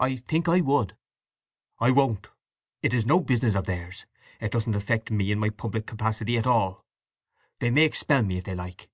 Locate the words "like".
8.56-8.90